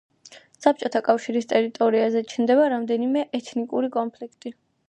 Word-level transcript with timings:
საბჭოთა 0.63 1.01
კავშირის 1.07 1.49
ტერიტორიაზე 1.51 2.25
ჩნდება 2.33 2.67
რამდენიმე 2.75 3.27
ეთნიკური 3.41 3.93
კონფლიქტი. 3.99 4.59